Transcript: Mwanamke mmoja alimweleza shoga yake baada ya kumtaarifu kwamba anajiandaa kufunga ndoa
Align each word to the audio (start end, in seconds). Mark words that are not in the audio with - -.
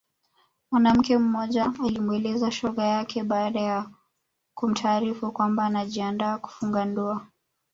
Mwanamke 0.71 1.17
mmoja 1.17 1.71
alimweleza 1.85 2.51
shoga 2.51 2.83
yake 2.83 3.23
baada 3.23 3.59
ya 3.61 3.89
kumtaarifu 4.55 5.31
kwamba 5.31 5.65
anajiandaa 5.65 6.37
kufunga 6.37 6.85
ndoa 6.85 7.27